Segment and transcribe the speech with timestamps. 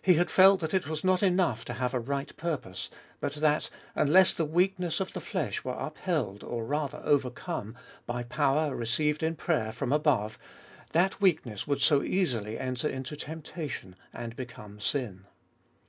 [0.00, 3.68] He had felt that it was not enough to have a right purpose, but that,
[3.96, 7.76] unless the weak ness of the flesh were upheld, or rather overcome,
[8.06, 10.38] by power received in prayer from above,
[10.92, 15.24] that weakness would so easily enter into temptation, and become sin.